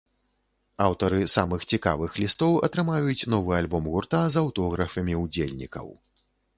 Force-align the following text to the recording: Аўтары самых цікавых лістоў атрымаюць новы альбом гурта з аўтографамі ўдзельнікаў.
Аўтары 0.85 1.19
самых 1.33 1.67
цікавых 1.75 2.17
лістоў 2.25 2.57
атрымаюць 2.69 3.27
новы 3.37 3.51
альбом 3.61 3.83
гурта 3.93 4.27
з 4.33 4.47
аўтографамі 4.47 5.13
ўдзельнікаў. 5.25 5.87